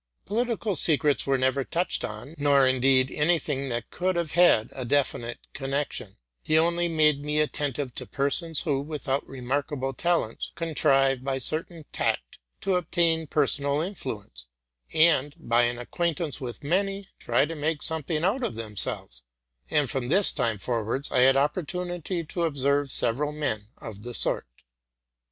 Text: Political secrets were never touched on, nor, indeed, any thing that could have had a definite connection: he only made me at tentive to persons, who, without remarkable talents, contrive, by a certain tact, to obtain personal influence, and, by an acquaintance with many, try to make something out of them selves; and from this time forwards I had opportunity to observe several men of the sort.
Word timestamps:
Political 0.25 0.77
secrets 0.77 1.27
were 1.27 1.37
never 1.37 1.63
touched 1.63 2.03
on, 2.03 2.33
nor, 2.39 2.67
indeed, 2.67 3.11
any 3.11 3.37
thing 3.37 3.69
that 3.69 3.91
could 3.91 4.15
have 4.15 4.31
had 4.31 4.69
a 4.73 4.83
definite 4.83 5.37
connection: 5.53 6.17
he 6.41 6.57
only 6.57 6.87
made 6.87 7.21
me 7.23 7.39
at 7.39 7.51
tentive 7.53 7.93
to 7.93 8.07
persons, 8.07 8.61
who, 8.61 8.81
without 8.81 9.23
remarkable 9.27 9.93
talents, 9.93 10.53
contrive, 10.55 11.23
by 11.23 11.35
a 11.35 11.39
certain 11.39 11.85
tact, 11.91 12.39
to 12.61 12.77
obtain 12.77 13.27
personal 13.27 13.79
influence, 13.79 14.47
and, 14.91 15.35
by 15.37 15.65
an 15.65 15.77
acquaintance 15.77 16.41
with 16.41 16.63
many, 16.63 17.09
try 17.19 17.45
to 17.45 17.53
make 17.53 17.83
something 17.83 18.23
out 18.23 18.43
of 18.43 18.55
them 18.55 18.75
selves; 18.75 19.21
and 19.69 19.87
from 19.91 20.09
this 20.09 20.31
time 20.31 20.57
forwards 20.57 21.11
I 21.11 21.19
had 21.19 21.37
opportunity 21.37 22.23
to 22.23 22.45
observe 22.45 22.89
several 22.89 23.31
men 23.31 23.67
of 23.77 24.01
the 24.01 24.15
sort. 24.15 24.47